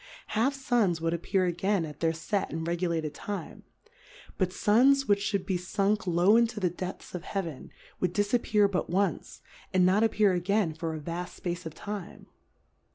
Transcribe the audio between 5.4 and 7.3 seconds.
be funk low into the depths of